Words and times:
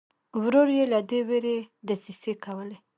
ورور 0.41 0.67
یې 0.77 0.85
له 0.93 0.99
دې 1.09 1.19
وېرې 1.27 1.57
دسیسې 1.87 2.33
کولې. 2.43 2.77